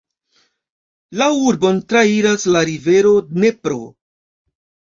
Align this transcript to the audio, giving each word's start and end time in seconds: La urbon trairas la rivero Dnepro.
La 1.21 1.27
urbon 1.51 1.77
trairas 1.93 2.47
la 2.57 2.65
rivero 2.71 3.15
Dnepro. 3.29 3.79